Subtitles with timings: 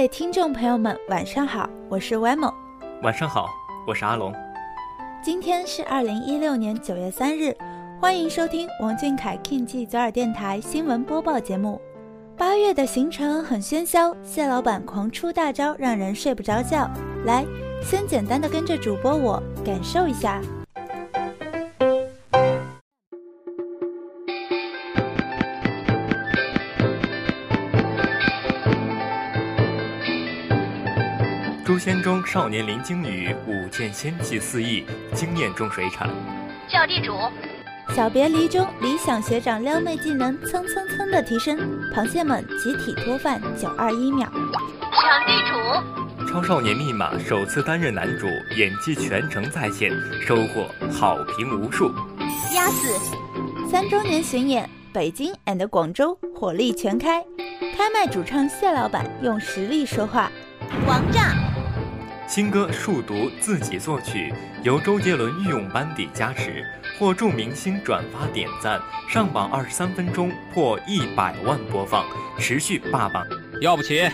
[0.00, 2.50] 位听众朋友们，晚上好，我是 Wemo。
[3.02, 3.50] 晚上好，
[3.86, 4.32] 我是阿龙。
[5.22, 7.54] 今天是二零一六年九月三日，
[8.00, 11.78] 欢迎收听王俊凯 King G 左耳电台新闻播报节目。
[12.34, 16.90] 八月的行程很喧嚣，蟹老板狂出大招，让人睡不着觉。
[17.26, 17.44] 来，
[17.82, 20.40] 先简单的跟着主播我感受一下。
[31.80, 36.10] 仙中少年林惊羽，舞剑仙气四溢，惊艳中水产。
[36.68, 37.14] 叫地主。
[37.96, 41.58] 小别离中，理想学长撩妹技能蹭蹭蹭的提升，
[41.94, 44.30] 螃蟹们集体脱饭九二一秒。
[44.30, 46.30] 抢地主！
[46.30, 48.26] 超少年密码首次担任男主，
[48.58, 49.90] 演技全程在线，
[50.26, 51.90] 收获好评无数。
[52.54, 52.92] 压死！
[53.70, 57.24] 三周年巡演，北京 and 广州火力全开，
[57.74, 60.30] 开麦主唱谢老板用实力说话。
[60.86, 61.34] 王炸！
[62.30, 66.64] 新歌数独自己作曲，由周杰伦御用班底加持。
[66.96, 72.04] 获众明星转发点赞，上榜二十三分钟破一百万播放，
[72.38, 73.26] 持续霸榜。
[73.60, 74.08] 要不起！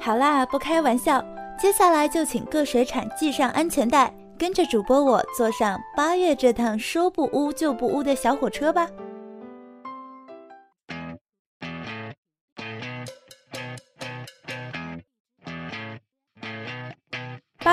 [0.00, 1.22] 好啦，不开玩笑，
[1.60, 8.88] 接下来就请各水产系上安全带，跟着主播我坐上八月这趟说不污就不污的小火车吧。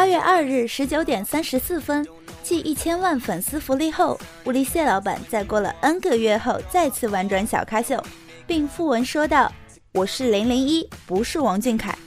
[0.04, 2.06] 八月二日十九点三十四分，
[2.44, 8.04] 继一千万粉丝福利后，物力蟹老板在过了 N 个月后再次玩转小咖秀，
[8.46, 9.50] 并附文说道
[9.96, 11.98] ：“我是零零一，不是王俊凯。”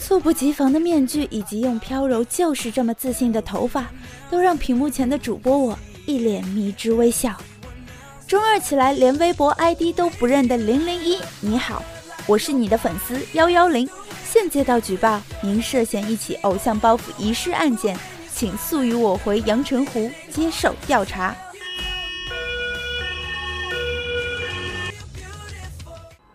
[0.00, 3.86] 猝不及防的面具以及用飘柔就是这么自信的头发，
[4.28, 7.40] 都让屏幕前的主播我一脸迷之微笑。
[8.26, 11.84] 中二起来连微博 ID 都不认的零零一，你好，
[12.30, 13.88] 我是你的粉丝幺幺零。
[14.22, 17.98] 现接到举报，您涉嫌一起偶像包袱遗失案件，
[18.32, 21.34] 请速与我回阳澄湖接受调查。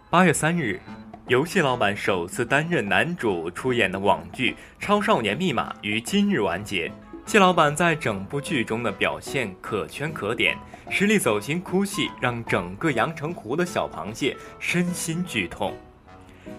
[0.10, 0.82] 八月三日，
[1.30, 6.92] 游戏老板首次担任男主出演的网剧《超少年密码》于今日完结。
[7.26, 10.58] 谢老板在整部剧中的表现可圈可点，
[10.90, 15.74] 实力走心哭戏，让整个阳澄湖的小螃蟹身心剧痛。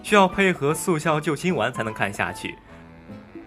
[0.03, 2.55] 需要配合速效救心丸才能看下去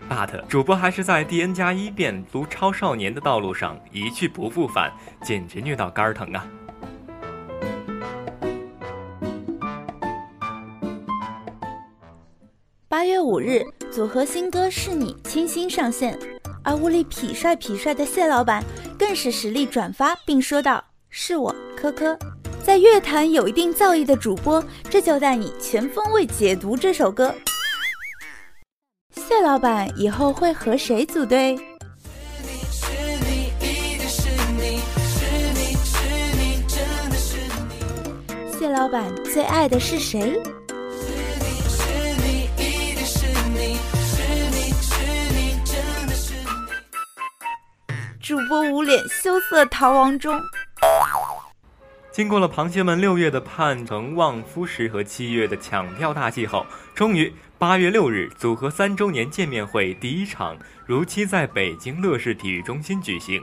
[0.08, 4.92] ，but 主播还是在 D N 加一变读超少年的道路上一去不复返，
[5.22, 6.46] 简直虐到肝疼啊！
[12.88, 16.18] 八月五日，组合新歌是你清新上线，
[16.64, 18.62] 而屋里痞帅痞帅的谢老板
[18.98, 22.18] 更是实力转发，并说道：“是我，科科。”
[22.70, 27.34] 在乐坛有一定造诣的主播，这就带你全方位解读这首歌。
[29.10, 31.58] 谢老板以后会和谁组队？
[38.56, 40.40] 谢老板最爱的是谁？
[48.22, 50.40] 主播捂脸羞涩逃亡中。
[52.20, 63.42] 经过了螃蟹们六月的盼成望夫石和七月的抢票大戏后，终于八月六日组合三周年见面会第一场如期在北京乐视体育中心举行。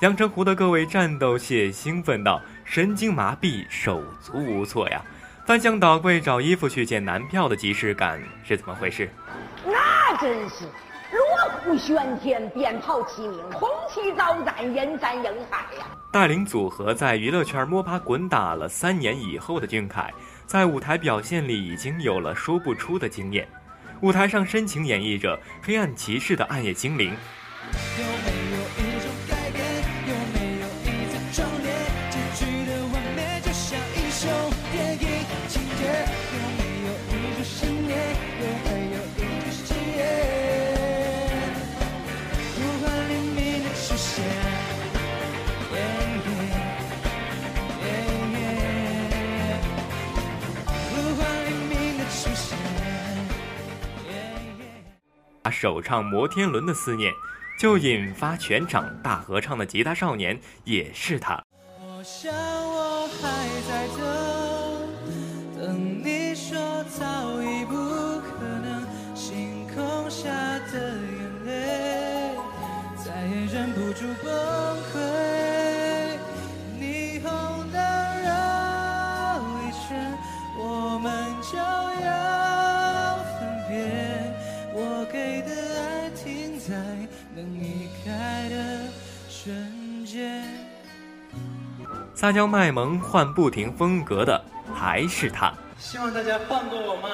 [0.00, 5.00] 阳澄湖的各位战斗蟹兴奋到神经麻痹、手足无措呀！
[5.46, 9.08] 翻箱倒柜找衣服去见男票的即视感是怎么回事？
[9.64, 10.64] 那真是
[11.64, 15.86] 鼓喧天，鞭炮齐鸣，红旗招展，人山人海呀！
[16.12, 20.12] 带领组合在娱乐圈摸爬滚打了三年以后的俊凯，
[20.46, 23.46] 在舞台表现里已经有了说不出的经验。
[24.00, 27.14] 舞台上深情演绎着黑暗骑士的暗夜精灵。
[27.98, 29.66] 有没有一种改变？
[55.66, 57.12] 首唱《摩天轮的思念》，
[57.60, 61.42] 就引发全场大合唱的吉他少年也是他。
[92.26, 94.44] 撒娇卖萌换不停风格的
[94.74, 95.54] 还是他。
[95.78, 97.08] 希望大家放过我嘛！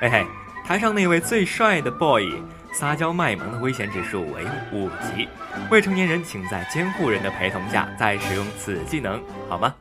[0.00, 0.26] 嘿嘿，
[0.66, 2.28] 台上那位最帅的 boy，
[2.72, 5.28] 撒娇卖萌的危险指数为五级，
[5.70, 9.72] 未成年人请在监护人的陪同下再使用此技能，好吗？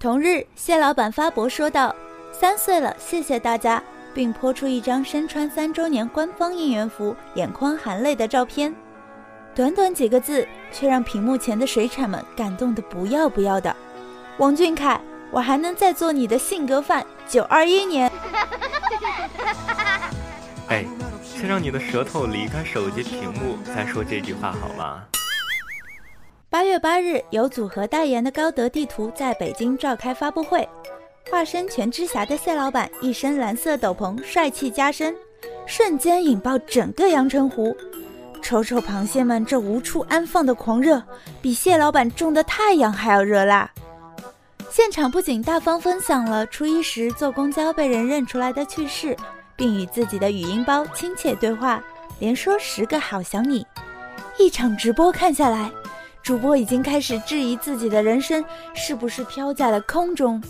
[0.00, 1.94] 同日，谢老板发博说道
[2.34, 3.80] ：“三岁了，谢谢大家。”
[4.12, 8.74] 并泼出一张身穿三周年官方应援服、眼眶含泪的照片，
[9.58, 13.74] 短短几个字，却让屏幕前的水产们感动得不要不要的。
[14.36, 15.00] 王俊凯，
[15.32, 17.04] 我还能再做你的性格范。
[17.26, 18.08] 九二一年，
[20.70, 20.84] 哎，
[21.24, 25.02] 先让你的舌头离开手机屏幕，再说这句话好吗？
[26.48, 30.68] 八月八日，由组合代言的高德地图在北京召开发布会。
[31.32, 35.16] 化身全知侠的谢老板，一身蓝色斗篷，帅气加身，
[35.66, 37.76] 瞬间引爆整个阳澄湖。
[38.48, 41.02] 瞅瞅螃蟹们这无处安放的狂热，
[41.42, 43.70] 比蟹老板种的太阳还要热辣。
[44.70, 49.14] 现场不仅大方分享了初一时坐公交被人认出来的趣事，
[49.54, 51.82] 并与自己的语音包亲切对话，
[52.20, 53.66] 连说十个好想你。
[54.38, 55.70] 一场直播看下来，
[56.22, 58.42] 主播已经开始质疑自己的人生
[58.74, 60.42] 是不是飘在了空中。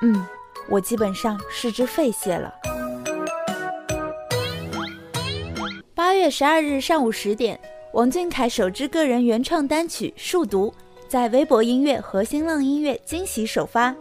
[0.00, 0.24] 嗯，
[0.70, 2.50] 我基本上是只废蟹了。
[6.26, 7.56] 月十二日上午十点，
[7.92, 10.68] 王俊凯首支个人原创单曲《数独》
[11.06, 13.94] 在微博音乐和新浪音乐惊喜首发。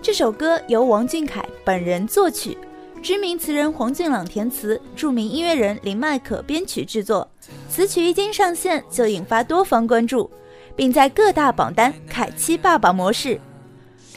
[0.00, 2.56] 这首歌由王俊凯本人作曲，
[3.02, 7.28] 知名词人黄俊朗填词，著名音乐人林迈可编曲制作。
[7.68, 10.30] 此曲一经上线就引发多方关注，
[10.76, 13.40] 并在各大榜单开启爸爸模式。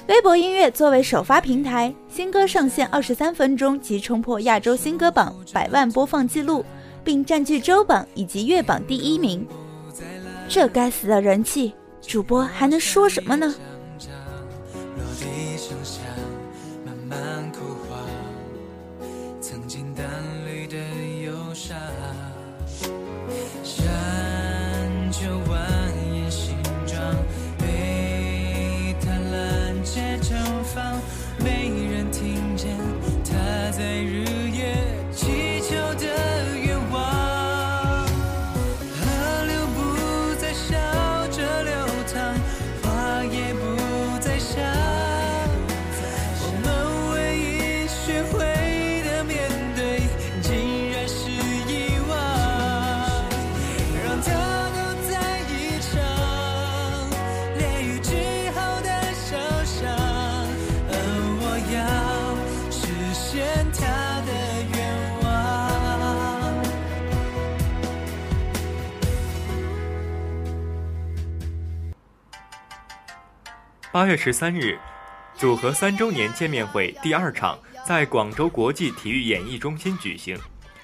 [0.08, 6.64] 微博音乐作为首发平台，新歌上线二十三分钟即冲破亚洲新歌榜百万播放记录，
[7.06, 9.48] 并占据周榜以及月榜第一名。
[10.50, 13.56] 这该死的人气，主播还能说什么呢？
[73.95, 74.78] 八月十三日，
[75.35, 80.37] 组合三周年见面会第二场在广州国际体育演艺中心举行。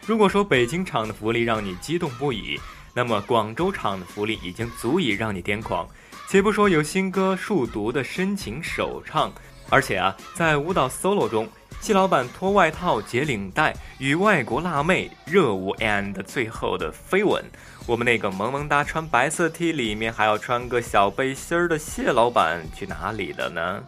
[0.05, 2.57] 如果说北京场的福利让你激动不已，
[2.93, 5.85] 那么广州场的福利已经足以让你癫狂。
[6.29, 9.29] 且不说有新歌《数独》的深情首唱，
[9.69, 11.49] 而且啊，在舞蹈 solo 中，
[11.81, 17.43] 谢老板脱外套解领带，与外国辣妹热舞，and 最后的飞吻。
[17.87, 23.83] 我们那个萌萌哒穿白色 T 里面还要穿个小背心儿的谢老板去哪里了呢？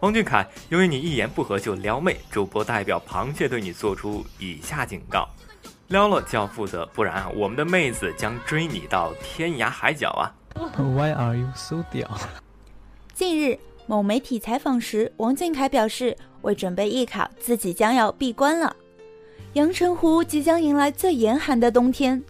[0.00, 5.28] 王俊凯，由于你一言不合就撩妹，主播代表螃蟹对你做出以下警告：
[5.88, 10.32] 撩了就要负责，不然啊，我们的妹子将追你到天涯海角啊
[10.76, 12.08] ！Why are you so 屌？
[13.12, 18.76] 近日，某媒体采访时，王俊凯表示，为准备艺考，自己将要闭关了。
[19.54, 22.22] 阳澄湖即将迎来最严寒的冬天，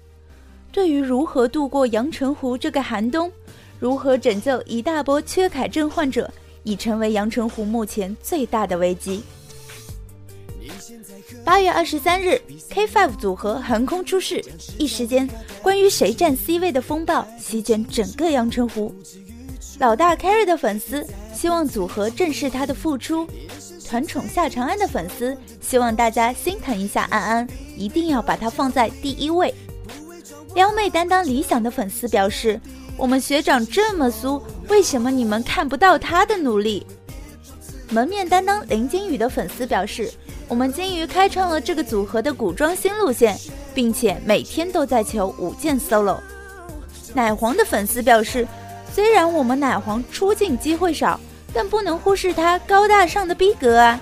[0.75, 3.31] 对于如何度过阳澄湖这个寒冬，
[3.79, 6.29] 如何拯救一大波缺钙症患者，
[6.65, 9.23] 已成为阳澄湖目前最大的危机。
[11.45, 14.45] 八月二十三日，K5 组合横空出世，
[14.77, 15.29] 一时间
[15.63, 18.93] 关于谁占 C 位的风暴席卷整个阳澄湖。
[19.79, 23.29] 老大 carry 的粉丝希望组合正视他的付出，
[23.87, 29.55] 团宠夏长安的粉丝希望大家心疼一下安安，一定要把他放在第一位。
[30.55, 32.61] 撩妹担当理想的粉丝表示
[32.97, 36.87] ：“我们学长这么苏，为什么你们看不到他的努力？”
[37.91, 40.11] 门面担当林金宇的粉丝表示
[40.49, 43.39] ：“我们金鱼开创了这个组合的古装新路线，
[43.75, 46.19] 并且每天都在求舞剑 solo。”
[47.13, 48.47] 奶黄的粉丝表示。
[48.93, 51.19] 虽然我们奶黄出镜机会少，
[51.53, 54.01] 但不能忽视他高大上的逼格啊！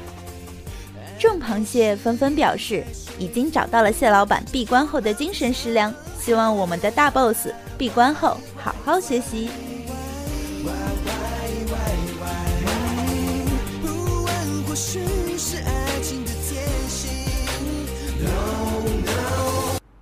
[1.19, 2.85] 众螃蟹纷纷表示，
[3.19, 9.51] 已经找到了蟹老板闭关后的精神食粮，希望我们的大 boss 闭关后好好学习。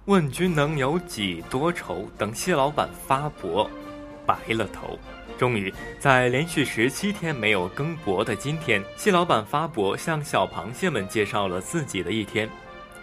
[0.05, 2.07] 问君能有几多愁？
[2.19, 3.71] 等谢老板发博。
[4.27, 4.99] 白了头，
[5.39, 12.47] 终于在连续十七天没有更博的今天，谢老板发博向小螃蟹们介绍了自己的一天：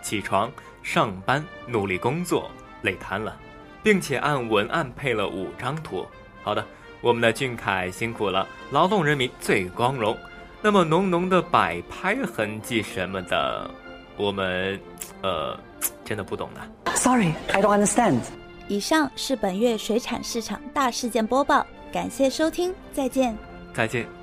[0.03, 0.51] 起床、
[0.83, 2.51] 上班、努力工作、
[2.87, 3.35] 累瘫了，
[3.83, 6.05] 并且按文案配了五张图。
[6.41, 6.63] 好的，
[7.01, 10.17] 我们的俊凯辛苦了，劳动人民最光荣。
[10.61, 13.69] 那么浓浓的摆拍痕迹什么的，
[14.15, 14.79] 我们
[15.21, 15.59] 呃
[16.05, 16.95] 真的不懂的。
[16.95, 18.21] Sorry, I don't understand.
[18.69, 23.37] 以上是本月水产市场大事件播报，感谢收听，再见。
[23.73, 24.16] 再见。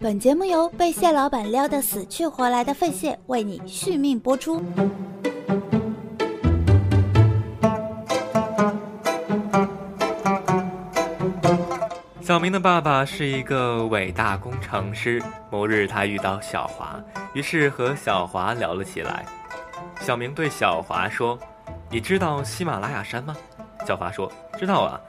[0.00, 4.62] 本节目由被蟹老板撩得死去活来的费蟹为你续命播出。
[12.20, 15.20] 小明的爸爸是一个伟大工程师。
[15.50, 17.02] 某日，他遇到小华，
[17.34, 19.26] 于是和小华聊了起来。
[19.98, 21.36] 小明对小华说
[21.90, 23.36] ：“你知道喜马拉雅山吗？”
[23.84, 25.00] 小华说：“知道啊。”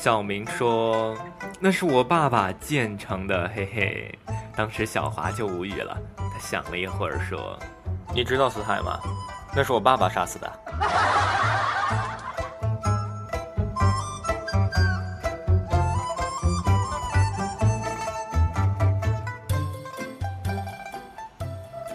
[0.00, 1.16] 小明说
[1.58, 4.16] ：“那是我爸爸建成的，嘿嘿。”
[4.54, 7.58] 当时小华就无语了，他想了一会儿说
[8.14, 9.00] ：“你知道死海吗？
[9.56, 10.48] 那是我爸爸杀死的。”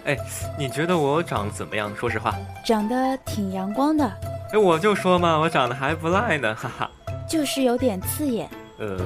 [0.04, 0.14] 哎，
[0.58, 1.90] 你觉得我长得怎么样？
[1.96, 2.34] 说实话，
[2.66, 4.04] 长得挺阳光的。
[4.52, 6.90] 哎，我就说嘛，我长得还不赖呢，哈哈。
[7.34, 8.48] 就是有点刺眼。
[8.78, 8.96] 呃，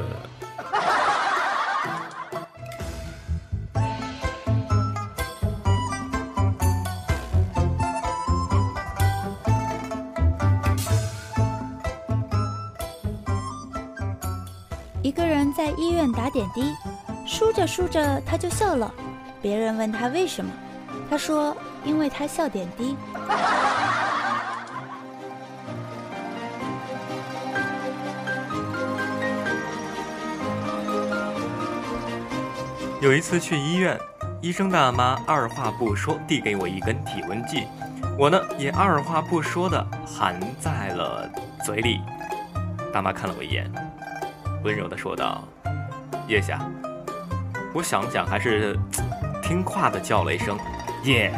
[15.01, 16.63] 一个人在医院打点滴，
[17.27, 18.93] 输着输着他就笑了。
[19.41, 20.51] 别人问他为什么，
[21.09, 22.95] 他说：“因为他笑点滴。”
[33.09, 33.99] 有一次去医院，
[34.43, 37.67] 医生大妈二话不说递给我一根体温计，
[38.19, 41.27] 我呢也二话不说的含在了
[41.65, 42.03] 嘴里。
[42.93, 43.73] 大妈看了我一眼，
[44.63, 45.43] 温柔的说道
[46.29, 46.61] ：“叶夏。”
[47.73, 48.79] 我想想还是
[49.43, 50.59] 听话的叫了一声
[51.05, 51.33] “耶”。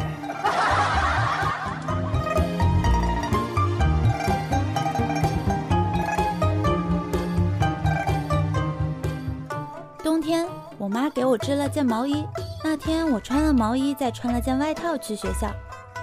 [10.91, 12.27] 妈给我织了件毛衣。
[12.61, 15.49] 那天我穿了毛衣，再穿了件外套去学校。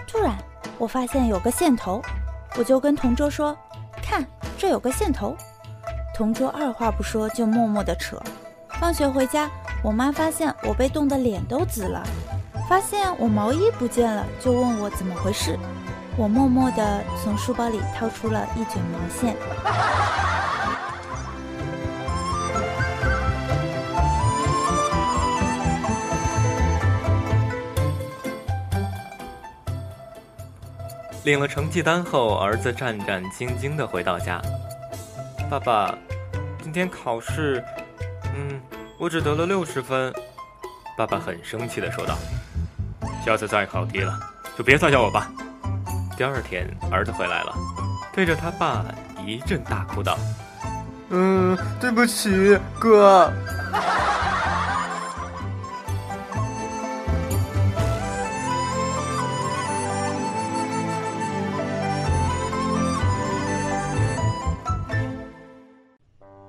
[0.07, 0.35] 突然，
[0.78, 2.00] 我发现有个线头，
[2.57, 3.54] 我就跟同桌说
[4.02, 4.26] ：“看，
[4.57, 5.37] 这有个线头。”
[6.16, 8.18] 同桌二话不说就默默地扯。
[8.80, 9.50] 放学回家，
[9.85, 12.02] 我妈发现我被冻得脸都紫了，
[12.66, 15.59] 发现我毛衣不见了，就问我怎么回事。
[16.16, 19.37] 我默默地从书包里掏出了一卷毛线。
[31.28, 34.40] 领了成绩单后，儿子战战兢兢地回到家。
[35.50, 35.94] 爸爸，
[36.62, 37.62] 今天考试，
[38.35, 38.58] 嗯，
[38.99, 40.11] 我只得了六十分。
[40.97, 42.16] 爸爸很生气地说道
[43.23, 44.18] ：“下次再考低了，
[44.56, 45.30] 就别再叫我爸。”
[46.16, 47.54] 第二天，儿子回来了，
[48.11, 48.82] 对着他爸
[49.26, 50.18] 一阵大哭道
[51.12, 53.30] ：“嗯，对不起，哥。”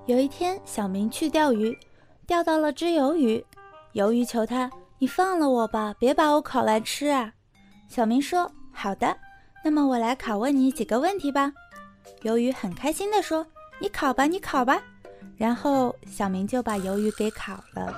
[0.09, 1.77] 有一天，小明去钓鱼，
[2.25, 3.45] 钓到了只鱿鱼。
[3.93, 7.31] 鱿鱼求他：“你放了我吧，别把我烤来吃啊！”
[7.87, 9.15] 小明说：“好的，
[9.63, 11.53] 那么我来拷问你几个问题吧。”
[12.25, 13.45] 鱿鱼很开心地说
[13.77, 14.81] ：“你烤吧，你烤吧。”
[15.37, 17.93] 然后小明就把鱿鱼给烤了。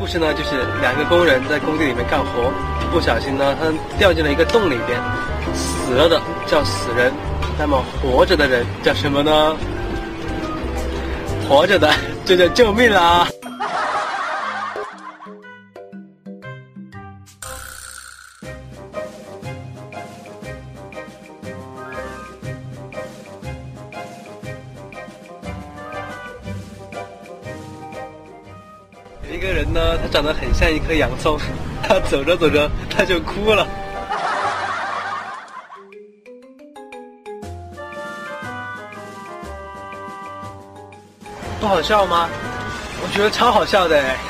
[0.00, 2.50] 故事呢，就是两个工人在工地里面干活，
[2.90, 4.98] 不小心呢，他掉进了一个洞里边，
[5.54, 7.12] 死了的叫死人，
[7.58, 9.54] 那么活着的人叫什么呢？
[11.46, 11.92] 活着的
[12.24, 13.28] 就叫救命啦！
[29.32, 31.38] 一个人呢，他长得很像一颗洋葱，
[31.86, 33.66] 他走着走着他就哭了，
[41.60, 42.28] 不好笑吗？
[43.02, 44.29] 我觉得超好笑的哎。